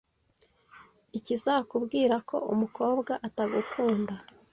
[1.17, 4.13] Ikizakubwira ko umukobwa atagukunda